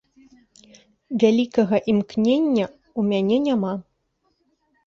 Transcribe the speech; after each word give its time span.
Вялікага 1.25 1.77
імкнення 1.93 2.65
ў 2.65 3.01
мяне 3.11 3.37
няма. 3.47 3.73